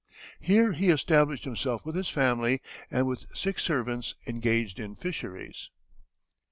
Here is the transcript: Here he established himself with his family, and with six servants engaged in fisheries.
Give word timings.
Here 0.39 0.71
he 0.71 0.89
established 0.89 1.43
himself 1.43 1.85
with 1.85 1.93
his 1.95 2.09
family, 2.09 2.59
and 2.89 3.05
with 3.05 3.27
six 3.35 3.61
servants 3.63 4.15
engaged 4.25 4.79
in 4.79 4.95
fisheries. 4.95 5.69